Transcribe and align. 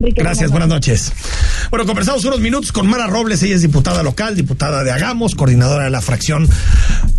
Gracias, 0.00 0.50
buenas 0.50 0.70
noches. 0.70 1.12
Bueno, 1.68 1.84
conversamos 1.84 2.24
unos 2.24 2.40
minutos 2.40 2.72
con 2.72 2.86
Mara 2.86 3.06
Robles, 3.06 3.42
ella 3.42 3.54
es 3.54 3.60
diputada 3.60 4.02
local, 4.02 4.34
diputada 4.34 4.82
de 4.82 4.90
Agamos, 4.90 5.34
coordinadora 5.34 5.84
de 5.84 5.90
la 5.90 6.00
fracción 6.00 6.48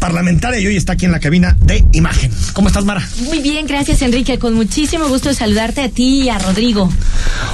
parlamentaria 0.01 0.59
y 0.59 0.65
hoy 0.65 0.75
está 0.75 0.93
aquí 0.93 1.05
en 1.05 1.11
la 1.11 1.19
cabina 1.19 1.55
de 1.61 1.85
imagen. 1.93 2.31
¿Cómo 2.53 2.67
estás, 2.67 2.83
Mara? 2.83 3.07
Muy 3.25 3.39
bien, 3.39 3.67
gracias, 3.67 4.01
Enrique. 4.01 4.39
Con 4.39 4.55
muchísimo 4.55 5.07
gusto 5.07 5.29
de 5.29 5.35
saludarte 5.35 5.83
a 5.83 5.89
ti 5.89 6.23
y 6.23 6.29
a 6.29 6.39
Rodrigo. 6.39 6.91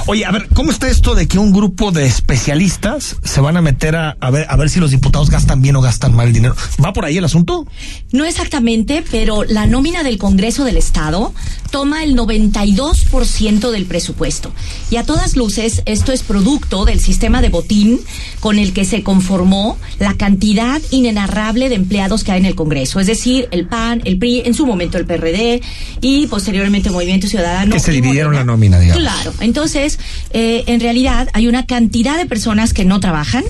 Oye, 0.06 0.24
a 0.24 0.30
ver, 0.30 0.48
¿cómo 0.54 0.70
está 0.70 0.88
esto 0.88 1.14
de 1.14 1.28
que 1.28 1.38
un 1.38 1.52
grupo 1.52 1.92
de 1.92 2.06
especialistas 2.06 3.16
se 3.22 3.40
van 3.42 3.58
a 3.58 3.62
meter 3.62 3.96
a, 3.96 4.16
a 4.18 4.30
ver 4.30 4.46
a 4.48 4.56
ver 4.56 4.70
si 4.70 4.80
los 4.80 4.90
diputados 4.90 5.28
gastan 5.28 5.60
bien 5.60 5.76
o 5.76 5.82
gastan 5.82 6.16
mal 6.16 6.28
el 6.28 6.32
dinero? 6.32 6.56
¿Va 6.82 6.94
por 6.94 7.04
ahí 7.04 7.18
el 7.18 7.24
asunto? 7.24 7.66
No 8.12 8.24
exactamente, 8.24 9.04
pero 9.10 9.44
la 9.44 9.66
nómina 9.66 10.02
del 10.02 10.16
Congreso 10.16 10.64
del 10.64 10.78
Estado 10.78 11.34
toma 11.70 12.02
el 12.02 12.16
92% 12.16 13.70
del 13.70 13.84
presupuesto. 13.84 14.52
Y 14.90 14.96
a 14.96 15.04
todas 15.04 15.36
luces, 15.36 15.82
esto 15.84 16.12
es 16.12 16.22
producto 16.22 16.86
del 16.86 16.98
sistema 16.98 17.42
de 17.42 17.50
botín 17.50 18.00
con 18.40 18.58
el 18.58 18.72
que 18.72 18.86
se 18.86 19.02
conformó 19.02 19.76
la 19.98 20.14
cantidad 20.14 20.80
inenarrable 20.90 21.68
de 21.68 21.74
empleados 21.74 22.24
que 22.24 22.32
hay 22.32 22.37
en 22.38 22.46
el 22.46 22.54
Congreso. 22.54 22.98
Es 23.00 23.06
decir, 23.06 23.48
el 23.50 23.66
PAN, 23.66 24.00
el 24.04 24.18
PRI, 24.18 24.42
en 24.46 24.54
su 24.54 24.66
momento 24.66 24.96
el 24.98 25.04
PRD 25.04 25.60
y 26.00 26.26
posteriormente 26.28 26.90
Movimiento 26.90 27.26
Ciudadano. 27.28 27.74
Que 27.74 27.80
se 27.80 27.92
dividieron 27.92 28.32
Morena. 28.32 28.40
la 28.46 28.52
nómina, 28.52 28.78
digamos. 28.80 29.02
Claro. 29.02 29.32
Entonces, 29.40 29.98
eh, 30.32 30.64
en 30.66 30.80
realidad 30.80 31.28
hay 31.34 31.46
una 31.48 31.66
cantidad 31.66 32.16
de 32.16 32.26
personas 32.26 32.72
que 32.72 32.84
no 32.84 33.00
trabajan 33.00 33.44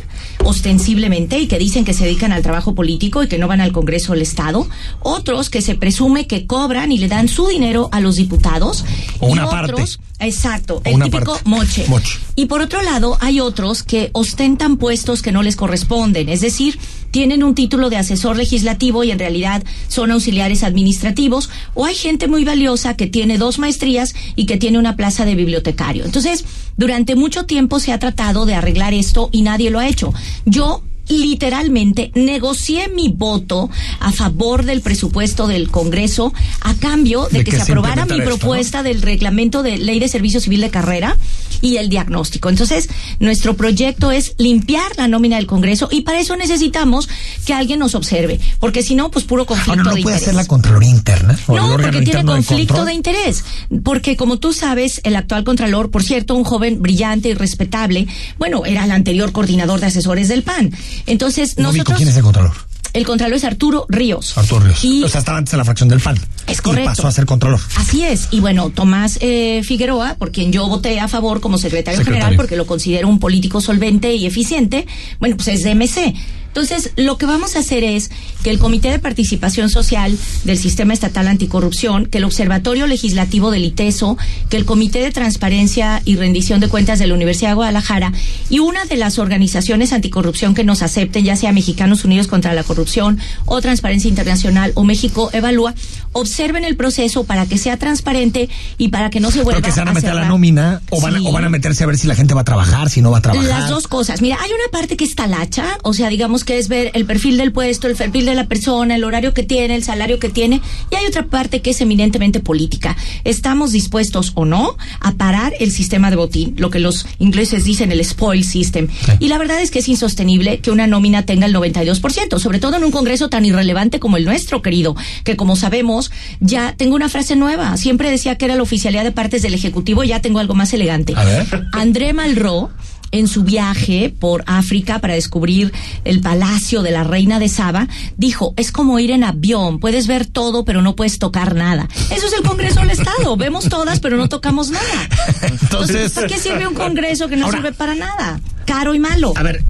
ostensiblemente 0.44 1.38
y 1.38 1.46
que 1.46 1.58
dicen 1.58 1.84
que 1.84 1.92
se 1.94 2.04
dedican 2.04 2.32
al 2.32 2.42
trabajo 2.42 2.74
político 2.74 3.22
y 3.22 3.28
que 3.28 3.38
no 3.38 3.46
van 3.48 3.60
al 3.60 3.72
Congreso 3.72 4.12
del 4.12 4.22
Estado. 4.22 4.68
Otros 5.00 5.50
que 5.50 5.62
se 5.62 5.74
presume 5.74 6.26
que 6.26 6.46
cobran 6.46 6.90
y 6.92 6.98
le 6.98 7.08
dan 7.08 7.28
su 7.28 7.46
dinero 7.48 7.88
a 7.92 8.00
los 8.00 8.16
diputados. 8.16 8.84
O 9.20 9.28
y 9.28 9.32
una 9.32 9.46
otros- 9.46 9.98
parte. 9.98 10.07
Exacto, 10.20 10.82
el 10.84 11.00
típico 11.00 11.34
parte. 11.34 11.48
moche. 11.48 11.84
Moche. 11.88 12.18
Y 12.34 12.46
por 12.46 12.60
otro 12.60 12.82
lado, 12.82 13.16
hay 13.20 13.40
otros 13.40 13.82
que 13.82 14.10
ostentan 14.12 14.76
puestos 14.76 15.22
que 15.22 15.30
no 15.30 15.42
les 15.42 15.54
corresponden, 15.54 16.28
es 16.28 16.40
decir, 16.40 16.78
tienen 17.10 17.42
un 17.44 17.54
título 17.54 17.88
de 17.88 17.96
asesor 17.96 18.36
legislativo 18.36 19.04
y 19.04 19.10
en 19.10 19.18
realidad 19.18 19.62
son 19.88 20.10
auxiliares 20.10 20.62
administrativos, 20.64 21.50
o 21.74 21.84
hay 21.84 21.94
gente 21.94 22.26
muy 22.26 22.44
valiosa 22.44 22.96
que 22.96 23.06
tiene 23.06 23.38
dos 23.38 23.58
maestrías 23.58 24.14
y 24.34 24.46
que 24.46 24.56
tiene 24.56 24.78
una 24.78 24.96
plaza 24.96 25.24
de 25.24 25.34
bibliotecario. 25.34 26.04
Entonces, 26.04 26.44
durante 26.76 27.14
mucho 27.14 27.46
tiempo 27.46 27.80
se 27.80 27.92
ha 27.92 27.98
tratado 27.98 28.44
de 28.44 28.54
arreglar 28.54 28.94
esto 28.94 29.28
y 29.32 29.42
nadie 29.42 29.70
lo 29.70 29.78
ha 29.78 29.88
hecho. 29.88 30.12
Yo 30.44 30.82
literalmente 31.08 32.10
negocié 32.14 32.88
mi 32.88 33.08
voto 33.08 33.70
a 34.00 34.12
favor 34.12 34.64
del 34.64 34.80
presupuesto 34.80 35.46
del 35.46 35.70
Congreso 35.70 36.32
a 36.60 36.74
cambio 36.74 37.26
de, 37.30 37.38
De 37.38 37.44
que, 37.44 37.50
que 37.52 37.58
se 37.58 37.64
se 37.64 37.72
aprobara 37.72 38.06
mi 38.06 38.20
propuesta 38.20 38.82
del 38.82 39.02
reglamento 39.02 39.62
de 39.62 39.78
ley 39.78 39.98
de 40.00 40.08
servicio 40.08 40.40
civil 40.40 40.60
de 40.60 40.70
carrera 40.70 41.16
y 41.60 41.76
el 41.76 41.88
diagnóstico. 41.88 42.48
Entonces, 42.48 42.88
nuestro 43.20 43.54
proyecto 43.54 44.12
es 44.12 44.34
limpiar 44.38 44.92
la 44.96 45.08
nómina 45.08 45.36
del 45.36 45.46
Congreso 45.46 45.88
y 45.90 46.02
para 46.02 46.20
eso 46.20 46.36
necesitamos 46.36 47.08
que 47.44 47.52
alguien 47.54 47.78
nos 47.80 47.94
observe, 47.94 48.38
porque 48.60 48.82
si 48.82 48.94
no, 48.94 49.10
pues 49.10 49.24
puro 49.24 49.44
conflicto 49.46 49.72
Ahora, 49.72 49.82
¿no 49.84 49.94
de 49.94 50.02
puede 50.02 50.14
interés. 50.16 50.22
hacer 50.22 50.34
la 50.34 50.46
Contraloría 50.46 50.90
Interna? 50.90 51.38
¿O 51.48 51.52
el 51.52 51.60
No, 51.62 51.70
porque 51.72 52.02
tiene 52.02 52.20
de 52.20 52.24
conflicto 52.24 52.74
control? 52.74 52.86
de 52.86 52.94
interés. 52.94 53.44
Porque 53.82 54.16
como 54.16 54.38
tú 54.38 54.52
sabes, 54.52 55.00
el 55.04 55.16
actual 55.16 55.44
Contralor, 55.44 55.90
por 55.90 56.02
cierto, 56.02 56.34
un 56.34 56.44
joven 56.44 56.80
brillante 56.80 57.28
y 57.30 57.34
respetable, 57.34 58.06
bueno, 58.38 58.64
era 58.64 58.84
el 58.84 58.90
anterior 58.92 59.32
coordinador 59.32 59.80
de 59.80 59.86
asesores 59.86 60.28
del 60.28 60.42
PAN. 60.42 60.70
Entonces, 61.06 61.56
No 61.58 61.70
ubico 61.70 61.78
nosotros... 61.84 61.96
quién 61.98 62.08
es 62.08 62.16
el 62.16 62.22
Contralor. 62.22 62.52
El 62.94 63.04
Contralor 63.04 63.36
es 63.36 63.44
Arturo 63.44 63.84
Ríos. 63.90 64.36
Arturo 64.38 64.64
Ríos. 64.64 64.82
Y 64.82 65.04
O 65.04 65.08
sea, 65.08 65.18
estaba 65.20 65.36
antes 65.38 65.52
en 65.52 65.58
la 65.58 65.64
fracción 65.64 65.88
del 65.90 66.00
FAN. 66.00 66.16
Es 66.46 66.58
Y 66.58 66.62
correcto. 66.62 66.88
pasó 66.90 67.06
a 67.06 67.12
ser 67.12 67.26
Contralor. 67.26 67.60
Así 67.76 68.02
es. 68.02 68.28
Y 68.30 68.40
bueno, 68.40 68.70
Tomás 68.70 69.18
eh, 69.20 69.60
Figueroa, 69.62 70.14
por 70.18 70.32
quien 70.32 70.52
yo 70.52 70.66
voté 70.68 70.98
a 70.98 71.06
favor 71.06 71.40
como 71.40 71.58
secretario, 71.58 71.98
Secretario. 71.98 72.24
general, 72.24 72.36
porque 72.36 72.56
lo 72.56 72.66
considero 72.66 73.08
un 73.08 73.20
político 73.20 73.60
solvente 73.60 74.14
y 74.14 74.24
eficiente, 74.26 74.86
bueno, 75.20 75.36
pues 75.36 75.48
es 75.48 75.62
de 75.64 75.74
MC. 75.74 76.14
Entonces, 76.48 76.90
lo 76.96 77.18
que 77.18 77.26
vamos 77.26 77.54
a 77.56 77.60
hacer 77.60 77.84
es 77.84 78.10
que 78.42 78.50
el 78.50 78.58
Comité 78.58 78.90
de 78.90 78.98
Participación 78.98 79.70
Social 79.70 80.16
del 80.44 80.58
Sistema 80.58 80.92
Estatal 80.92 81.28
Anticorrupción, 81.28 82.06
que 82.06 82.18
el 82.18 82.24
Observatorio 82.24 82.86
Legislativo 82.86 83.50
del 83.50 83.64
ITESO, 83.64 84.16
que 84.48 84.56
el 84.56 84.64
Comité 84.64 85.00
de 85.00 85.10
Transparencia 85.12 86.02
y 86.04 86.16
Rendición 86.16 86.58
de 86.60 86.68
Cuentas 86.68 86.98
de 86.98 87.06
la 87.06 87.14
Universidad 87.14 87.50
de 87.50 87.54
Guadalajara 87.54 88.12
y 88.50 88.58
una 88.58 88.84
de 88.86 88.96
las 88.96 89.18
organizaciones 89.18 89.92
anticorrupción 89.92 90.54
que 90.54 90.64
nos 90.64 90.82
acepten, 90.82 91.24
ya 91.24 91.36
sea 91.36 91.52
Mexicanos 91.52 92.04
Unidos 92.04 92.26
contra 92.26 92.52
la 92.54 92.64
Corrupción 92.64 93.18
o 93.44 93.60
Transparencia 93.60 94.08
Internacional 94.08 94.72
o 94.74 94.84
México 94.84 95.30
Evalúa, 95.32 95.74
observen 96.12 96.64
el 96.64 96.76
proceso 96.76 97.24
para 97.24 97.46
que 97.46 97.58
sea 97.58 97.76
transparente 97.76 98.48
y 98.78 98.88
para 98.88 99.10
que 99.10 99.20
no 99.20 99.30
se 99.30 99.42
vuelva 99.42 99.60
Pero 99.60 99.66
que 99.66 99.72
se 99.72 99.80
van 99.80 99.88
a 99.88 99.92
meter 99.92 100.10
a 100.10 100.14
la 100.14 100.20
cerrar. 100.22 100.30
nómina 100.32 100.80
o 100.90 101.00
van, 101.00 101.14
Sí. 101.14 101.24
o 101.26 101.32
van 101.32 101.44
a 101.44 101.48
meterse 101.50 101.84
a 101.84 101.86
ver 101.86 101.98
si 101.98 102.06
la 102.06 102.14
gente 102.14 102.34
va 102.34 102.40
a 102.40 102.44
trabajar, 102.44 102.90
si 102.90 103.00
no 103.00 103.10
va 103.10 103.18
a 103.18 103.22
trabajar. 103.22 103.46
Las 103.48 103.68
dos 103.70 103.86
cosas. 103.86 104.20
Mira, 104.22 104.38
hay 104.40 104.50
una 104.50 104.70
parte 104.72 104.96
que 104.96 105.04
es 105.04 105.14
talacha, 105.14 105.78
o 105.82 105.92
sea, 105.94 106.08
digamos 106.08 106.37
que 106.44 106.58
es 106.58 106.68
ver 106.68 106.90
el 106.94 107.04
perfil 107.04 107.36
del 107.36 107.52
puesto, 107.52 107.86
el 107.86 107.96
perfil 107.96 108.26
de 108.26 108.34
la 108.34 108.46
persona, 108.46 108.96
el 108.96 109.04
horario 109.04 109.34
que 109.34 109.42
tiene, 109.42 109.74
el 109.74 109.84
salario 109.84 110.18
que 110.18 110.28
tiene, 110.28 110.60
y 110.90 110.94
hay 110.94 111.06
otra 111.06 111.26
parte 111.26 111.60
que 111.60 111.70
es 111.70 111.80
eminentemente 111.80 112.40
política. 112.40 112.96
¿Estamos 113.24 113.72
dispuestos 113.72 114.32
o 114.34 114.44
no 114.44 114.76
a 115.00 115.12
parar 115.12 115.52
el 115.60 115.70
sistema 115.70 116.10
de 116.10 116.16
botín, 116.16 116.54
lo 116.58 116.70
que 116.70 116.78
los 116.78 117.06
ingleses 117.18 117.64
dicen 117.64 117.92
el 117.92 118.04
spoil 118.04 118.44
system? 118.44 118.88
Sí. 118.88 119.12
Y 119.20 119.28
la 119.28 119.38
verdad 119.38 119.60
es 119.60 119.70
que 119.70 119.80
es 119.80 119.88
insostenible 119.88 120.60
que 120.60 120.70
una 120.70 120.86
nómina 120.86 121.24
tenga 121.24 121.46
el 121.46 121.54
92%, 121.54 122.38
sobre 122.38 122.58
todo 122.58 122.76
en 122.76 122.84
un 122.84 122.90
congreso 122.90 123.28
tan 123.28 123.44
irrelevante 123.44 123.98
como 123.98 124.16
el 124.16 124.24
nuestro, 124.24 124.62
querido, 124.62 124.96
que 125.24 125.36
como 125.36 125.56
sabemos, 125.56 126.10
ya 126.40 126.74
tengo 126.76 126.94
una 126.94 127.08
frase 127.08 127.36
nueva. 127.36 127.76
Siempre 127.76 128.10
decía 128.10 128.36
que 128.36 128.44
era 128.44 128.56
la 128.56 128.62
oficialidad 128.62 129.04
de 129.04 129.12
partes 129.12 129.42
del 129.42 129.54
Ejecutivo, 129.54 130.04
ya 130.04 130.20
tengo 130.20 130.38
algo 130.38 130.54
más 130.54 130.72
elegante. 130.72 131.14
A 131.16 131.24
ver. 131.24 131.46
André 131.72 132.12
Malraux, 132.12 132.70
en 133.10 133.28
su 133.28 133.42
viaje 133.42 134.14
por 134.18 134.44
África 134.46 134.98
para 134.98 135.14
descubrir 135.14 135.72
el 136.04 136.20
palacio 136.20 136.82
de 136.82 136.90
la 136.90 137.04
reina 137.04 137.38
de 137.38 137.48
Saba, 137.48 137.88
dijo, 138.16 138.54
es 138.56 138.72
como 138.72 138.98
ir 138.98 139.10
en 139.10 139.24
avión, 139.24 139.78
puedes 139.80 140.06
ver 140.06 140.26
todo 140.26 140.64
pero 140.64 140.82
no 140.82 140.94
puedes 140.96 141.18
tocar 141.18 141.54
nada. 141.54 141.88
Eso 142.10 142.26
es 142.26 142.32
el 142.32 142.42
Congreso 142.42 142.80
del 142.80 142.90
Estado, 142.90 143.36
vemos 143.36 143.68
todas 143.68 144.00
pero 144.00 144.16
no 144.16 144.28
tocamos 144.28 144.70
nada. 144.70 145.08
Entonces, 145.42 146.12
¿para 146.12 146.26
qué 146.26 146.38
sirve 146.38 146.66
un 146.66 146.74
Congreso 146.74 147.28
que 147.28 147.36
no 147.36 147.46
Ahora- 147.46 147.58
sirve 147.58 147.72
para 147.72 147.94
nada? 147.94 148.40
Caro 148.66 148.94
y 148.94 148.98
malo. 148.98 149.32
a 149.36 149.42
ver, 149.42 149.64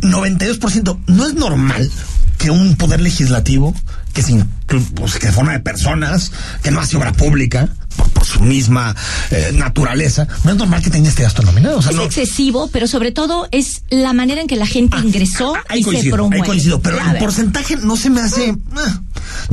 92%, 0.00 0.98
¿no 1.06 1.26
es 1.26 1.34
normal 1.34 1.90
que 2.38 2.50
un 2.50 2.76
poder 2.76 3.00
legislativo 3.00 3.74
que 4.12 4.22
pues, 4.94 5.14
que 5.18 5.32
forma 5.32 5.52
de 5.52 5.60
personas, 5.60 6.30
que 6.62 6.70
no 6.70 6.80
hace 6.80 6.96
obra 6.96 7.12
pública 7.12 7.68
por, 7.96 8.08
por 8.10 8.24
su 8.24 8.40
misma 8.40 8.94
eh, 9.30 9.50
naturaleza, 9.54 10.26
no 10.44 10.50
es 10.50 10.56
normal 10.56 10.82
que 10.82 10.90
tenga 10.90 11.08
este 11.08 11.22
gasto 11.22 11.42
nominado? 11.42 11.78
O 11.78 11.82
sea, 11.82 11.90
es 11.90 11.96
no, 11.96 12.02
excesivo, 12.04 12.68
pero 12.72 12.86
sobre 12.86 13.12
todo 13.12 13.48
es 13.50 13.82
la 13.90 14.12
manera 14.12 14.40
en 14.40 14.46
que 14.46 14.56
la 14.56 14.66
gente 14.66 14.96
ingresó 14.98 15.54
ahí 15.68 15.80
y 15.80 15.84
se 15.84 15.90
coincido, 15.90 16.16
promueve. 16.16 16.42
ahí 16.42 16.46
coincido, 16.48 16.80
pero 16.80 16.98
el 16.98 17.18
porcentaje 17.18 17.76
no 17.76 17.96
se 17.96 18.10
me 18.10 18.20
hace... 18.20 18.54
ah. 18.76 19.00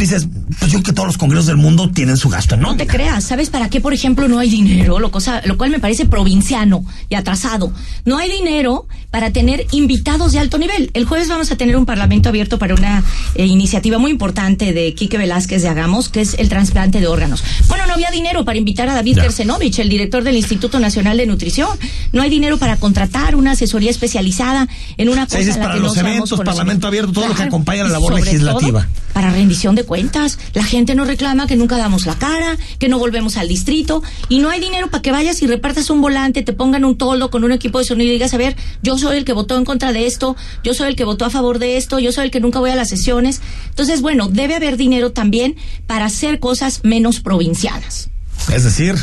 Dices, 0.02 0.28
pues 0.60 0.72
yo 0.72 0.80
creo 0.80 0.84
que 0.84 0.94
todos 0.94 1.08
los 1.08 1.18
congresos 1.18 1.48
del 1.48 1.58
mundo 1.58 1.90
tienen 1.90 2.18
su 2.18 2.30
gasto 2.30 2.56
en 2.56 2.62
No 2.62 2.76
te 2.76 2.88
creas, 2.88 3.24
¿sabes 3.24 3.50
para 3.50 3.70
qué, 3.70 3.82
por 3.82 3.94
ejemplo, 3.94 4.28
no 4.28 4.40
hay 4.40 4.50
dinero? 4.50 5.00
Lo, 5.00 5.12
cosa, 5.12 5.42
lo 5.46 5.58
cual 5.58 5.70
me 5.70 5.80
parece 5.80 6.06
provinciano 6.06 6.84
y 7.10 7.16
atrasado. 7.16 7.72
No 8.06 8.18
hay 8.18 8.30
dinero 8.32 8.88
para 9.12 9.32
tener 9.32 9.68
invitados 9.72 10.32
de 10.32 10.40
alto 10.40 10.58
nivel. 10.58 10.90
El 10.94 11.06
jueves 11.06 11.28
vamos 11.28 11.52
a 11.52 11.56
tener 11.56 11.76
un 11.76 11.86
parlamento 11.86 12.30
abierto 12.30 12.58
para 12.58 12.74
una 12.74 13.04
eh, 13.36 13.46
iniciativa 13.46 13.98
muy 13.98 14.12
importante 14.12 14.74
de 14.74 14.94
Quique 14.94 15.18
Velázquez 15.18 15.62
de 15.62 15.70
Hagamos, 15.70 16.10
que 16.10 16.22
es 16.22 16.36
el 16.36 16.50
trasplante 16.50 17.00
de 17.00 17.08
órganos. 17.08 17.44
Bueno, 17.68 17.86
no 17.88 17.94
había 17.94 18.10
dinero 18.12 18.46
para 18.46 18.58
invitar 18.58 18.90
a 18.90 18.94
David 18.94 19.18
Ya. 19.18 19.24
Kersenovich, 19.24 19.80
el 19.80 19.90
director 19.90 20.24
del 20.24 20.38
Instituto 20.38 20.80
Nacional 20.80 21.18
de 21.18 21.26
Nutrición. 21.26 21.70
No 22.14 22.22
hay 22.22 22.30
dinero 22.30 22.58
para 22.58 22.78
contratar 22.78 23.36
una 23.36 23.52
asesoría 23.52 23.92
especializada 23.92 24.68
en 24.98 25.10
una 25.10 25.26
cosa 25.26 25.38
sea, 25.38 25.40
dices 25.40 25.56
en 25.56 25.62
la 25.62 25.66
para 25.66 25.76
que 25.76 25.80
no 25.82 25.86
los 25.88 25.94
seamos 25.94 26.12
eventos, 26.12 26.40
parlamento 26.40 26.88
abierto, 26.88 27.12
todo 27.12 27.28
lo 27.28 27.36
que 27.36 27.44
acompaña 27.44 27.84
la 27.84 27.90
labor 27.90 28.14
legislativa. 28.14 28.82
todo, 28.82 29.01
para 29.14 29.32
rendición 29.32 29.76
de 29.76 29.84
cuentas. 29.84 30.40
La 30.54 30.64
gente 30.64 30.96
nos 30.96 31.08
reclama 31.08 31.48
que 31.48 31.56
nunca 31.56 31.78
damos 31.78 32.06
la 32.06 32.16
cara, 32.16 32.58
que 32.80 32.90
no 32.90 33.00
volvemos 33.00 33.38
al 33.38 33.48
distrito 33.48 34.04
y 34.30 34.40
no 34.40 34.50
hay 34.50 34.60
dinero 34.60 34.90
para 34.90 35.02
que 35.02 35.12
vayas 35.12 35.42
y 35.42 35.48
repartas 35.48 35.90
un 35.90 36.02
volante, 36.02 36.44
te 36.44 36.54
pongan 36.54 36.86
un 36.86 36.98
toldo 36.98 37.30
con 37.30 37.44
un 37.44 37.52
equipo 37.52 37.80
de 37.80 37.86
sonido 37.86 38.10
y 38.10 38.14
digas, 38.14 38.34
a 38.34 38.38
ver, 38.38 38.56
yo 38.82 38.98
soy 38.98 39.18
el 39.18 39.26
que 39.26 39.34
votó 39.34 39.58
en 39.58 39.66
contra 39.66 39.92
de 39.94 40.06
esto, 40.06 40.36
yo 40.64 40.74
soy 40.74 40.90
el 40.90 40.96
que 40.96 41.04
votó 41.04 41.26
a 41.26 41.30
favor 41.30 41.60
de 41.60 41.78
esto, 41.78 42.00
yo 42.00 42.12
soy 42.12 42.26
el 42.26 42.32
que 42.32 42.40
nunca 42.40 42.60
voy 42.60 42.72
a 42.72 42.76
las 42.76 42.90
sesiones. 42.90 43.42
Entonces, 43.70 44.02
bueno, 44.02 44.28
debe 44.28 44.56
haber 44.56 44.78
dinero 44.78 45.12
también 45.12 45.56
para 45.88 46.06
hacer 46.06 46.40
cosas 46.40 46.82
menos 46.84 47.20
provincianas. 47.20 48.10
Es 48.54 48.64
decir, 48.64 48.96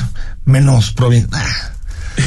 menos 0.44 0.93
provincia. 0.93 1.78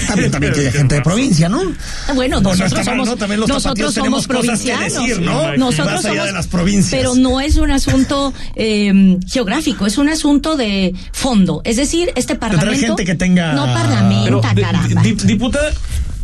También, 0.07 0.31
también 0.31 0.53
que 0.53 0.59
haya 0.61 0.71
gente 0.71 0.95
de 0.95 1.01
provincia, 1.01 1.49
¿no? 1.49 1.61
Ah, 2.07 2.13
Bueno, 2.13 2.41
No, 2.41 2.49
no 2.51 2.55
nosotros 2.55 2.85
somos, 2.85 3.07
¿no? 3.07 3.15
También 3.17 3.39
los 3.39 3.49
nosotros 3.49 3.93
somos 3.93 4.27
provincianos. 4.27 4.93
decir, 4.93 5.21
¿no? 5.21 5.55
Nosotros 5.57 5.87
Más 5.95 6.05
allá 6.05 6.13
somos, 6.13 6.25
de 6.27 6.33
las 6.33 6.47
provincias. 6.47 6.89
Pero 7.01 7.15
no 7.15 7.39
es 7.41 7.55
un 7.57 7.71
asunto 7.71 8.33
eh, 8.55 9.17
geográfico, 9.27 9.85
es 9.85 9.97
un 9.97 10.09
asunto 10.09 10.55
de 10.55 10.93
fondo. 11.11 11.61
Es 11.63 11.77
decir, 11.77 12.11
este 12.15 12.35
parlamento 12.35 12.85
gente 12.97 13.05
que 13.05 13.15
tenga- 13.15 13.53
no 13.53 13.63
Pero, 13.65 14.41
parlamenta, 14.41 14.55
caramba. 14.55 15.01
di- 15.01 15.13
diputada, 15.13 15.71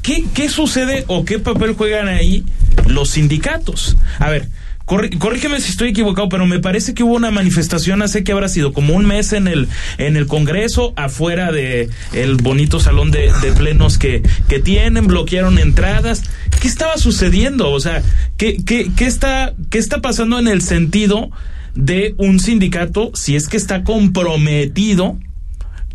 ¿qué, 0.02 0.26
¿qué 0.34 0.50
sucede 0.50 1.04
o 1.08 1.26
qué 1.26 1.40
papel 1.40 1.74
juegan 1.74 2.08
ahí 2.08 2.44
los 2.86 3.10
sindicatos? 3.12 3.96
A 4.20 4.30
ver, 4.30 4.48
corrígeme 4.88 5.60
si 5.60 5.72
estoy 5.72 5.90
equivocado, 5.90 6.30
pero 6.30 6.46
me 6.48 6.60
parece 6.60 6.94
que 6.94 7.04
hubo 7.04 7.16
una 7.16 7.30
manifestación 7.30 8.02
hace 8.02 8.24
que 8.24 8.32
habrá 8.32 8.48
sido 8.48 8.72
como 8.72 8.94
un 8.96 9.06
mes 9.06 9.34
en 9.34 9.48
el 9.48 9.68
en 9.98 10.16
el 10.16 10.28
Congreso, 10.28 10.94
afuera 10.96 11.52
de 11.52 11.90
el 12.14 12.36
bonito 12.36 12.80
salón 12.80 13.12
de, 13.12 13.32
plenos 13.58 13.98
que, 13.98 14.24
que 14.48 14.60
tienen, 14.60 15.08
bloquearon 15.08 15.60
entradas. 15.60 16.24
¿Qué 16.62 16.68
estaba 16.68 16.98
sucediendo? 16.98 17.70
O 17.70 17.80
sea, 17.80 18.02
¿qué, 18.38 18.58
qué, 18.66 18.90
qué 18.96 19.06
está, 19.06 19.54
qué 19.70 19.78
está 19.78 20.02
pasando 20.02 20.40
en 20.40 20.48
el 20.48 20.62
sentido 20.62 21.30
de 21.76 22.16
un 22.18 22.40
sindicato 22.40 23.12
si 23.14 23.36
es 23.36 23.48
que 23.48 23.58
está 23.58 23.84
comprometido 23.84 25.18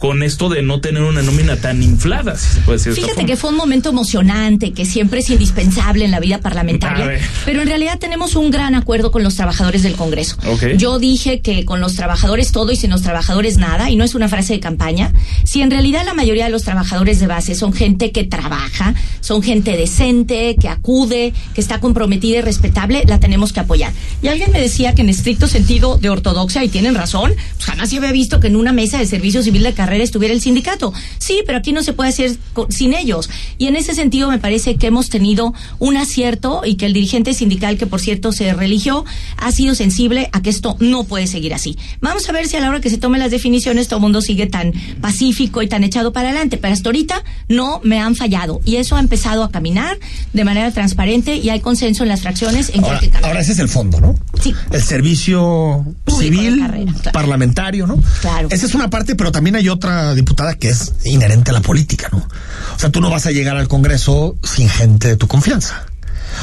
con 0.02 0.25
esto 0.25 0.49
de 0.49 0.62
no 0.62 0.81
tener 0.81 1.04
una 1.04 1.22
nómina 1.22 1.58
tan 1.58 1.81
inflada, 1.81 2.37
si 2.37 2.54
se 2.54 2.60
puede 2.62 2.78
decir. 2.78 2.93
Fíjate 2.93 3.25
que 3.25 3.37
fue 3.37 3.50
un 3.50 3.56
momento 3.56 3.90
emocionante, 3.90 4.72
que 4.72 4.84
siempre 4.84 5.20
es 5.20 5.31
indispensable 5.31 6.04
en 6.04 6.10
la 6.10 6.19
vida 6.19 6.38
parlamentaria, 6.38 7.20
pero 7.44 7.62
en 7.62 7.69
realidad 7.69 8.00
tenemos 8.00 8.34
un 8.34 8.50
gran 8.50 8.75
acuerdo 8.75 9.12
con 9.12 9.22
los 9.22 9.37
trabajadores 9.37 9.84
del 9.84 9.94
Congreso. 9.94 10.38
Yo 10.76 10.99
dije 10.99 11.40
que 11.40 11.64
con 11.64 11.81
los 11.81 11.94
trabajadores 11.94 12.50
todo 12.50 12.72
y 12.72 12.76
sin 12.76 12.90
los 12.90 13.02
trabajadores 13.02 13.58
nada, 13.58 13.90
y 13.90 13.94
no 13.94 14.02
es 14.02 14.16
una 14.16 14.28
frase 14.28 14.54
de 14.54 14.58
campaña. 14.58 15.12
Si 15.44 15.62
en 15.62 15.70
realidad 15.70 16.04
la 16.04 16.14
mayoría 16.14 16.46
de 16.46 16.50
los 16.50 16.64
trabajadores 16.64 17.20
de 17.20 17.28
base 17.28 17.54
son 17.54 17.72
gente 17.72 18.10
que 18.10 18.25
trabaja, 18.25 18.96
son 19.20 19.40
gente 19.40 19.76
decente, 19.76 20.56
que 20.60 20.69
acude, 20.69 21.32
que 21.54 21.60
está 21.60 21.78
comprometida 21.78 22.38
y 22.38 22.40
respetable, 22.40 23.04
la 23.06 23.20
tenemos 23.20 23.52
que 23.52 23.60
apoyar. 23.60 23.93
Y 24.20 24.26
alguien 24.26 24.50
me 24.50 24.60
decía 24.60 24.96
que 24.96 25.02
en 25.02 25.10
estricto 25.10 25.46
sentido 25.46 25.96
de 25.96 26.10
ortodoxia, 26.10 26.64
y 26.64 26.69
tienen 26.69 26.96
razón, 26.96 27.34
pues 27.54 27.66
jamás 27.66 27.90
se 27.90 27.99
había 27.99 28.10
visto 28.10 28.40
que 28.40 28.49
en 28.49 28.56
una 28.56 28.72
mesa 28.72 28.99
de 28.99 29.06
servicio 29.06 29.44
civil 29.44 29.62
de 29.62 29.75
carrera 29.75 29.91
estuviera 30.00 30.34
el 30.34 30.40
sindicato. 30.40 30.92
Sí, 31.18 31.42
pero 31.46 31.58
aquí 31.58 31.72
no 31.72 31.82
se 31.82 31.92
puede 31.92 32.10
hacer 32.10 32.36
sin 32.68 32.94
ellos. 32.94 33.28
Y 33.58 33.66
en 33.66 33.76
ese 33.76 33.94
sentido 33.94 34.30
me 34.30 34.38
parece 34.38 34.76
que 34.76 34.86
hemos 34.86 35.10
tenido 35.10 35.54
un 35.78 35.96
acierto 35.96 36.62
y 36.64 36.76
que 36.76 36.86
el 36.86 36.92
dirigente 36.92 37.34
sindical, 37.34 37.76
que 37.76 37.86
por 37.86 38.00
cierto 38.00 38.32
se 38.32 38.52
religió, 38.54 39.04
ha 39.36 39.52
sido 39.52 39.74
sensible 39.74 40.28
a 40.32 40.42
que 40.42 40.50
esto 40.50 40.76
no 40.80 41.04
puede 41.04 41.26
seguir 41.26 41.54
así. 41.54 41.76
Vamos 42.00 42.28
a 42.28 42.32
ver 42.32 42.46
si 42.46 42.56
a 42.56 42.60
la 42.60 42.68
hora 42.68 42.80
que 42.80 42.90
se 42.90 42.98
tomen 42.98 43.20
las 43.20 43.30
definiciones 43.30 43.88
todo 43.88 43.98
el 43.98 44.02
mundo 44.02 44.20
sigue 44.20 44.46
tan 44.46 44.72
pacífico 45.00 45.62
y 45.62 45.68
tan 45.68 45.84
echado 45.84 46.12
para 46.12 46.30
adelante. 46.30 46.56
Pero 46.56 46.74
hasta 46.74 46.88
ahorita 46.88 47.22
no 47.48 47.80
me 47.82 48.00
han 48.00 48.16
fallado. 48.16 48.60
Y 48.64 48.76
eso 48.76 48.96
ha 48.96 49.00
empezado 49.00 49.44
a 49.44 49.50
caminar 49.50 49.98
de 50.32 50.44
manera 50.44 50.70
transparente 50.70 51.36
y 51.36 51.50
hay 51.50 51.60
consenso 51.60 52.02
en 52.02 52.08
las 52.08 52.22
fracciones 52.22 52.70
en 52.74 52.84
ahora, 52.84 53.00
Ahora 53.22 53.40
ese 53.40 53.52
es 53.52 53.58
el 53.58 53.68
fondo, 53.68 54.00
¿no? 54.00 54.14
Sí. 54.42 54.54
El 54.70 54.82
servicio 54.82 55.84
civil, 56.08 56.66
parlamentario, 57.12 57.86
¿no? 57.86 57.98
Claro. 58.20 58.48
Esa 58.50 58.66
es 58.66 58.74
una 58.74 58.90
parte, 58.90 59.14
pero 59.14 59.30
también 59.30 59.56
hay 59.56 59.68
otra 59.68 59.82
otra 59.82 60.14
diputada 60.14 60.54
que 60.54 60.68
es 60.68 60.94
inherente 61.04 61.50
a 61.50 61.54
la 61.54 61.60
política, 61.60 62.08
¿no? 62.12 62.18
O 62.18 62.78
sea, 62.78 62.90
tú 62.90 63.00
no 63.00 63.10
vas 63.10 63.26
a 63.26 63.32
llegar 63.32 63.56
al 63.56 63.66
Congreso 63.66 64.36
sin 64.44 64.68
gente 64.68 65.08
de 65.08 65.16
tu 65.16 65.26
confianza. 65.26 65.86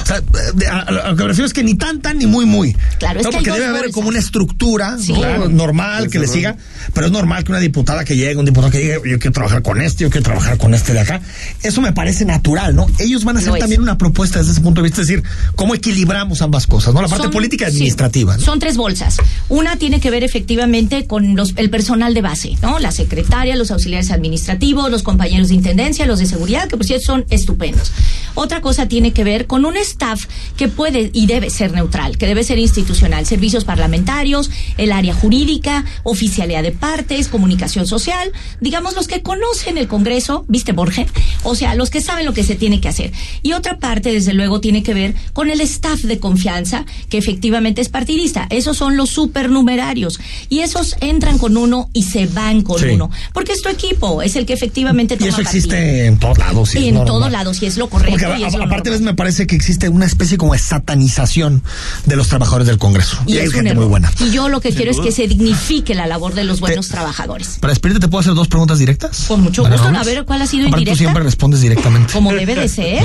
O 0.03 0.06
sea, 0.06 0.21
a, 0.71 0.91
lo 0.91 1.15
que 1.15 1.24
me 1.24 1.27
refiero 1.30 1.45
es 1.45 1.53
que 1.53 1.63
ni 1.63 1.75
tan, 1.75 2.01
tan, 2.01 2.18
ni 2.18 2.25
muy, 2.25 2.45
muy. 2.45 2.75
Claro, 2.97 3.19
es 3.19 3.27
que 3.27 3.31
Porque 3.31 3.51
debe 3.51 3.65
haber 3.65 3.91
como 3.91 4.09
una 4.09 4.19
estructura 4.19 4.97
normal 5.50 6.09
que 6.09 6.19
le 6.19 6.27
siga, 6.27 6.56
pero 6.94 7.07
es 7.07 7.12
normal 7.12 7.44
que 7.44 7.51
una 7.51 7.59
diputada 7.59 8.03
que 8.06 8.15
llegue, 8.15 8.36
un 8.36 8.45
diputado 8.45 8.71
que 8.71 8.80
llegue, 8.80 9.09
yo 9.09 9.19
quiero 9.19 9.31
trabajar 9.31 9.62
con 9.62 9.81
este, 9.81 10.03
yo 10.03 10.09
quiero 10.09 10.24
trabajar 10.24 10.57
con 10.57 10.74
este 10.74 10.94
de 10.94 11.00
acá. 11.00 11.21
Eso 11.63 11.81
me 11.81 11.94
parece 11.94 12.25
natural, 12.25 12.75
¿no? 12.75 12.88
Ellos 13.00 13.24
van 13.24 13.38
a 13.38 13.39
hacer 13.39 13.53
también 13.57 13.81
una 13.81 13.97
propuesta 13.97 14.39
desde 14.39 14.53
ese 14.53 14.62
punto 14.62 14.81
de 14.81 14.89
vista, 14.89 15.01
es 15.01 15.07
decir, 15.07 15.24
cómo 15.56 15.75
equilibramos 15.75 16.42
ambas 16.42 16.68
cosas, 16.68 16.94
¿no? 16.94 17.01
La 17.01 17.07
parte 17.07 17.30
política 17.30 17.65
y 17.65 17.68
administrativa. 17.68 18.38
Son 18.39 18.59
tres 18.59 18.77
bolsas. 18.77 19.18
Una 19.50 19.77
tiene 19.77 20.00
que 20.00 20.09
ver 20.12 20.24
efectivamente 20.24 21.06
con 21.07 21.35
los, 21.35 21.53
el 21.56 21.69
personal 21.69 22.13
de 22.13 22.21
base, 22.21 22.57
¿no? 22.62 22.80
La 22.80 22.92
secretaria, 22.92 23.56
los 23.56 23.71
auxiliares 23.71 24.12
administrativos, 24.12 24.89
los 24.92 25.03
compañeros 25.03 25.50
de 25.50 25.56
intendencia, 25.56 26.06
los 26.06 26.19
de 26.19 26.25
seguridad, 26.25 26.68
que 26.68 26.77
por 26.77 26.85
cierto 26.85 27.06
son 27.06 27.25
estupendos. 27.30 27.92
Otra 28.35 28.62
cosa 28.62 28.88
tiene 28.88 29.12
que 29.12 29.24
ver 29.24 29.47
con 29.47 29.65
un 29.65 29.77
staff 29.79 30.25
que 30.57 30.67
puede 30.67 31.09
y 31.13 31.25
debe 31.25 31.49
ser 31.49 31.71
neutral, 31.71 32.17
que 32.17 32.27
debe 32.27 32.43
ser 32.43 32.59
institucional, 32.59 33.25
servicios 33.25 33.65
parlamentarios, 33.65 34.49
el 34.77 34.91
área 34.91 35.13
jurídica, 35.13 35.85
oficialidad 36.03 36.63
de 36.63 36.71
partes, 36.71 37.27
comunicación 37.27 37.87
social, 37.87 38.31
digamos 38.59 38.95
los 38.95 39.07
que 39.07 39.21
conocen 39.21 39.77
el 39.77 39.87
Congreso, 39.87 40.45
viste 40.47 40.71
Borges, 40.71 41.07
o 41.43 41.55
sea, 41.55 41.75
los 41.75 41.89
que 41.89 42.01
saben 42.01 42.25
lo 42.25 42.33
que 42.33 42.43
se 42.43 42.55
tiene 42.55 42.81
que 42.81 42.87
hacer. 42.87 43.11
Y 43.41 43.53
otra 43.53 43.77
parte, 43.77 44.11
desde 44.11 44.33
luego, 44.33 44.61
tiene 44.61 44.83
que 44.83 44.93
ver 44.93 45.15
con 45.33 45.49
el 45.49 45.61
staff 45.61 46.01
de 46.01 46.19
confianza, 46.19 46.85
que 47.09 47.17
efectivamente 47.17 47.81
es 47.81 47.89
partidista. 47.89 48.47
Esos 48.49 48.77
son 48.77 48.97
los 48.97 49.09
supernumerarios. 49.09 50.19
Y 50.49 50.59
esos 50.59 50.95
entran 51.01 51.37
con 51.37 51.57
uno 51.57 51.89
y 51.93 52.03
se 52.03 52.25
van 52.27 52.61
con 52.61 52.83
uno. 52.83 53.09
Porque 53.33 53.53
es 53.53 53.61
tu 53.61 53.69
equipo, 53.69 54.21
es 54.21 54.35
el 54.35 54.45
que 54.45 54.53
efectivamente 54.53 55.15
toma 55.15 55.27
Y 55.27 55.29
eso 55.29 55.41
existe 55.41 56.05
en 56.05 56.19
todos 56.19 56.37
lados. 56.37 56.69
Sí, 56.69 56.87
en 56.87 57.05
todos 57.05 57.31
lados, 57.31 57.61
y 57.61 57.65
es 57.65 57.77
lo 57.77 57.89
correcto. 57.89 58.27
Porque 58.27 58.63
aparte, 58.63 58.99
me 58.99 59.13
parece 59.13 59.47
que 59.47 59.55
existe 59.55 59.69
una 59.89 60.06
especie 60.06 60.38
como 60.38 60.54
de 60.54 60.60
satanización 60.60 61.63
de 62.06 62.16
los 62.16 62.27
trabajadores 62.27 62.68
del 62.68 62.77
Congreso. 62.77 63.18
Y, 63.25 63.38
hay 63.38 63.50
gente 63.50 63.74
muy 63.74 63.86
buena. 63.86 64.12
Y 64.19 64.31
yo 64.31 64.50
lo 64.50 64.62
que 64.62 64.74
quiero 64.74 64.92
es 64.92 65.00
que 65.00 65.12
se 65.12 65.27
dignifique 65.27 65.95
la 65.95 66.07
labor 66.07 66.33
de 66.33 66.44
los 66.44 66.60
buenos 66.60 66.88
trabajadores. 66.88 67.57
Para 67.60 67.71
despedirte, 67.71 68.01
¿te 68.01 68.07
puedo 68.07 68.21
hacer 68.21 68.33
dos 68.33 68.48
preguntas 68.48 68.80
directas? 68.80 69.25
Con 69.27 69.42
mucho 69.42 69.63
gusto. 69.63 69.88
A 69.88 70.04
ver 70.04 70.25
cuál 70.25 70.42
ha 70.42 70.48
sido 70.48 70.66
indirecta. 70.66 70.92
Tú 70.92 70.98
siempre 70.98 71.24
respondes 71.24 71.62
directamente. 71.62 72.13
Como 72.13 72.33
debe 72.33 72.56
de 72.56 72.68
ser. 72.68 73.04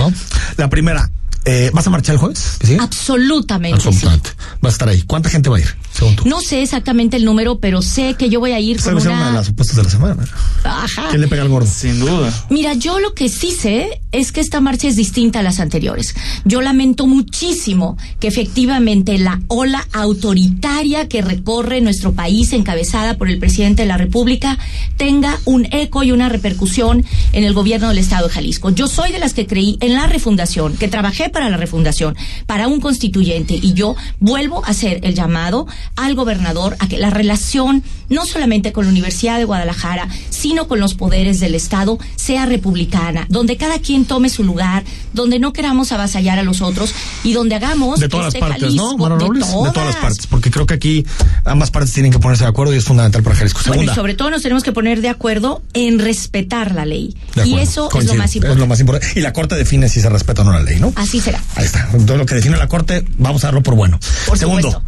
La 0.57 0.69
primera, 0.69 1.11
eh, 1.45 1.71
¿Vas 1.75 1.87
a 1.87 1.91
marchar 1.91 2.15
el 2.15 2.19
jueves? 2.19 2.59
Absolutamente. 2.81 3.77
Absolutamente. 3.77 4.31
Vas 4.61 4.73
a 4.73 4.75
estar 4.75 4.89
ahí. 4.89 5.03
¿Cuánta 5.03 5.29
gente 5.29 5.51
va 5.51 5.59
a 5.59 5.61
ir, 5.61 5.77
según 5.95 6.17
tú? 6.17 6.29
No 6.29 6.41
sé 6.41 6.63
exactamente 6.63 7.17
el 7.17 7.25
número, 7.25 7.59
pero 7.59 7.83
sé 7.83 8.15
que 8.15 8.29
yo 8.29 8.41
voy 8.41 8.53
a 8.53 8.61
ir 8.61 8.81
con 8.81 8.97
una... 8.97 9.11
una 9.11 9.27
de 9.29 9.33
las 9.33 9.47
supuestas 9.47 9.77
de 9.77 9.83
la 9.85 9.91
semana. 9.91 10.25
Ajá. 10.65 11.09
¿Quién 11.11 11.21
le 11.21 11.29
pega 11.29 11.43
al 11.43 11.49
gordo? 11.49 11.67
Sin 11.67 12.01
duda. 12.01 12.33
Mira, 12.51 12.75
yo 12.75 12.99
lo 12.99 13.15
que 13.15 13.29
sí 13.29 13.51
sé 13.51 14.01
es 14.13 14.33
que 14.33 14.41
esta 14.41 14.61
marcha 14.61 14.89
es 14.89 14.97
distinta 14.97 15.41
a 15.41 15.43
las 15.43 15.61
anteriores. 15.61 16.15
Yo 16.45 16.61
lamento 16.61 17.07
muchísimo 17.07 17.97
que 18.21 18.29
efectivamente 18.29 19.19
la 19.19 19.41
ola 19.49 19.87
autoritaria 19.93 21.09
que 21.09 21.23
recorre 21.23 21.81
nuestro 21.81 22.13
país, 22.13 22.53
encabezada 22.53 23.17
por 23.17 23.29
el 23.29 23.39
presidente 23.39 23.83
de 23.83 23.89
la 23.89 23.97
República, 23.97 24.59
tenga 24.97 25.39
un 25.45 25.67
eco 25.73 26.03
y 26.03 26.13
una 26.13 26.29
repercusión 26.29 27.05
en 27.33 27.45
el 27.45 27.55
gobierno 27.55 27.89
del 27.89 27.99
Estado 27.99 28.29
de 28.29 28.35
Jalisco. 28.35 28.71
Yo 28.71 28.89
soy 28.89 29.13
de 29.13 29.19
las 29.19 29.35
que 29.35 29.47
creí 29.47 29.77
en 29.81 29.95
la 29.95 30.07
refundación, 30.07 30.77
que 30.77 30.89
trabajé 30.89 31.29
para 31.29 31.51
la 31.51 31.57
refundación, 31.57 32.17
para 32.47 32.69
un 32.69 32.81
constituyente. 32.81 33.55
Y 33.55 33.75
yo 33.75 33.97
vuelvo 34.21 34.65
a 34.65 34.69
hacer 34.69 35.01
el 35.03 35.15
llamado 35.15 35.67
al 35.97 36.15
gobernador 36.15 36.77
a 36.79 36.89
que 36.89 36.99
la 36.99 37.11
relación, 37.11 37.83
no 38.09 38.27
solamente 38.27 38.73
con 38.73 38.85
la 38.85 38.91
Universidad 38.91 39.39
de 39.39 39.45
Guadalajara, 39.45 40.09
sino 40.31 40.69
con 40.69 40.81
los 40.81 40.95
poderes 40.95 41.41
del 41.41 41.55
Estado, 41.55 41.99
sea 42.17 42.47
republicana, 42.47 43.27
donde 43.29 43.57
cada 43.57 43.79
quien 43.79 44.05
tome 44.05 44.29
su 44.29 44.45
lugar, 44.45 44.85
donde 45.13 45.39
no 45.39 45.53
queramos 45.53 45.93
avasallar 45.93 46.39
a 46.39 46.43
los 46.43 46.63
otros 46.63 46.95
y 47.23 47.33
donde 47.33 47.55
hagamos. 47.55 48.01
De 48.01 48.09
todas 48.09 48.27
las 48.27 48.35
este 48.35 48.47
partes, 48.47 48.75
¿no, 48.75 48.93
de, 48.93 48.99
todas. 48.99 49.49
de 49.49 49.71
todas 49.73 49.87
las 49.87 49.97
partes, 49.97 50.27
porque 50.27 50.51
creo 50.51 50.67
que 50.67 50.75
aquí 50.75 51.07
ambas 51.45 51.71
partes 51.71 51.93
tienen 51.93 52.13
que 52.13 52.19
ponerse 52.19 52.45
de 52.45 52.51
acuerdo 52.51 52.75
y 52.75 52.79
es 52.79 52.85
fundamental 52.85 53.23
para 53.23 53.37
Jalisco. 53.37 53.61
Bueno, 53.67 53.83
y 53.83 53.95
sobre 53.95 54.15
todo 54.15 54.31
nos 54.31 54.43
tenemos 54.43 54.63
que 54.63 54.73
poner 54.73 55.01
de 55.01 55.09
acuerdo 55.09 55.63
en 55.73 55.99
respetar 55.99 56.75
la 56.75 56.85
ley. 56.85 57.17
Y 57.45 57.59
eso 57.59 57.89
es 57.99 58.07
lo 58.07 58.15
más 58.15 58.35
importante. 58.35 58.55
Es 58.55 58.61
lo 58.61 58.67
más 58.67 58.81
importante. 58.81 59.19
Y 59.19 59.23
la 59.23 59.33
Corte 59.33 59.55
define 59.57 59.89
si 59.89 60.01
se 60.01 60.09
respeta 60.09 60.43
o 60.43 60.45
no 60.45 60.53
la 60.53 60.63
ley, 60.63 60.79
¿no? 60.79 60.93
Así 60.97 61.23
Ahí 61.57 61.65
está. 61.65 61.89
Todo 62.07 62.17
lo 62.17 62.27
que 62.27 62.35
define 62.35 62.57
la 62.57 62.69
Corte, 62.69 63.05
vamos 63.19 63.45
a 63.45 63.49
darlo 63.49 63.63
por 63.63 63.75
bueno. 63.75 63.99
Segundo, 64.35 64.83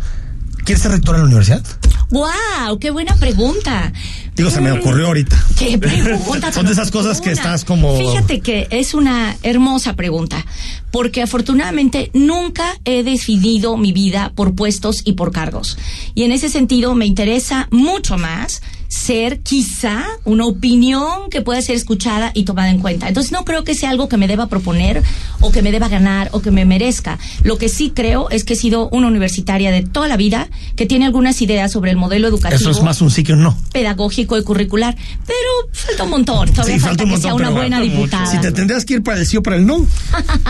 ¿quieres 0.67 0.83
ser 0.83 0.91
rector 0.91 1.15
en 1.15 1.23
la 1.23 1.27
universidad? 1.29 1.65
¡Wow! 2.11 2.79
¡Qué 2.79 2.91
buena 2.91 3.15
pregunta! 3.17 3.93
Digo, 4.35 4.51
se 4.51 4.61
me 4.61 4.73
mm. 4.73 4.79
ocurrió 4.79 5.07
ahorita. 5.07 5.47
¿Qué 5.57 5.79
pregunta? 6.03 6.53
Son 6.53 6.67
de 6.67 6.73
esas 6.73 6.91
cosas 6.91 7.21
que 7.21 7.31
estás 7.31 7.65
como. 7.65 7.97
Fíjate 7.97 8.41
que 8.41 8.67
es 8.71 8.93
una 8.93 9.37
hermosa 9.43 9.95
pregunta, 9.95 10.45
porque 10.91 11.23
afortunadamente 11.23 12.11
nunca 12.13 12.79
he 12.85 13.03
decidido 13.05 13.77
mi 13.77 13.93
vida 13.93 14.33
por 14.35 14.55
puestos 14.55 15.03
y 15.05 15.13
por 15.13 15.33
cargos. 15.33 15.79
Y 16.15 16.25
en 16.25 16.33
ese 16.33 16.49
sentido 16.49 16.95
me 16.95 17.07
interesa 17.07 17.69
mucho 17.71 18.19
más 18.19 18.61
ser 18.97 19.41
quizá 19.41 20.05
una 20.25 20.47
opinión 20.47 21.31
que 21.31 21.43
pueda 21.43 21.61
ser 21.61 21.77
escuchada 21.77 22.33
y 22.35 22.45
tomada 22.45 22.71
en 22.71 22.79
cuenta. 22.79 23.09
Entonces 23.09 23.31
no 23.31 23.45
creo 23.45 23.63
que 23.63 23.75
sea 23.75 23.91
algo 23.91 24.09
que 24.09 24.17
me 24.17 24.27
deba 24.27 24.49
proponer 24.49 25.03
o 25.41 25.53
que 25.53 25.63
me 25.63 25.71
deba 25.71 25.89
ganar 25.89 26.31
o 26.33 26.41
que 26.41 26.51
me 26.51 26.65
merezca. 26.65 27.19
Lo 27.45 27.59
que 27.59 27.69
sí 27.69 27.93
creo 27.95 28.31
es 28.31 28.45
que 28.45 28.55
he 28.55 28.57
sido 28.57 28.89
una 28.89 29.07
universitaria 29.07 29.71
de 29.71 29.83
toda 29.83 30.09
la 30.09 30.17
vida 30.17 30.49
que 30.77 30.87
tiene 30.87 31.05
algunas 31.05 31.41
ideas 31.43 31.71
sobre 31.71 31.91
el 31.91 31.97
modelo 31.97 32.27
educativo. 32.27 32.59
Eso 32.59 32.71
es 32.71 32.83
más 32.83 33.01
un 33.03 33.11
sí 33.11 33.23
que 33.23 33.35
un 33.35 33.43
no. 33.43 33.57
Pedagógico 33.73 34.39
y 34.39 34.43
curricular. 34.43 34.97
Pero 35.27 35.71
falta 35.73 36.05
un 36.05 36.11
montón. 36.11 36.51
Todavía 36.53 36.79
falta, 36.81 37.05
que 37.05 37.19
sea 37.19 37.35
una 37.35 37.51
buena 37.51 37.81
diputada. 37.81 38.27
Si 38.27 38.39
te 38.39 38.51
tendrías 38.51 38.85
que 38.85 38.95
ir 38.95 39.03
para 39.03 39.21
el 39.21 39.27
sí 39.27 39.37
o 39.37 39.43
para 39.43 39.57
el 39.57 39.67
no. 39.67 39.87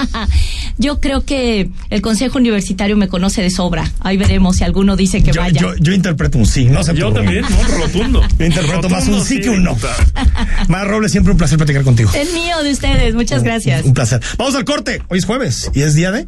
yo 0.78 1.00
creo 1.00 1.24
que 1.24 1.68
el 1.90 2.00
Consejo 2.00 2.38
Universitario 2.38 2.96
me 2.96 3.08
conoce 3.08 3.42
de 3.42 3.50
sobra. 3.50 3.90
Ahí 4.00 4.16
veremos 4.16 4.56
si 4.56 4.64
alguno 4.64 4.96
dice 4.96 5.22
que 5.22 5.32
vaya. 5.32 5.60
Yo, 5.80 5.92
interpreto 5.92 6.38
un 6.38 6.46
sí, 6.46 6.66
no 6.66 6.84
sé 6.84 6.94
Yo 6.94 7.12
también, 7.12 7.42
no, 7.42 7.78
rotundo. 7.78 8.22
interpreto 8.44 8.88
más 8.88 9.08
un 9.08 9.24
sí, 9.24 9.40
que 9.40 9.50
un 9.50 9.62
no. 9.62 9.76
Más 10.68 10.86
Robles, 10.86 11.12
siempre 11.12 11.32
un 11.32 11.38
placer 11.38 11.56
platicar 11.56 11.82
contigo. 11.82 12.10
El 12.14 12.32
mío 12.32 12.62
de 12.62 12.72
ustedes, 12.72 13.14
muchas 13.14 13.42
gracias. 13.42 13.84
Un, 13.84 13.94
placer. 13.94 14.20
Vamos 14.36 14.54
al 14.54 14.64
corte. 14.64 15.02
Hoy 15.08 15.18
es 15.18 15.24
jueves 15.24 15.70
y 15.74 15.82
es 15.82 15.94
día 15.94 16.10
de. 16.12 16.26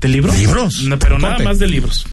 ¿De 0.00 0.08
libros? 0.08 0.36
Libros. 0.38 0.84
pero 0.98 1.18
nada 1.18 1.38
más 1.38 1.58
de 1.58 1.68
libros. 1.68 2.04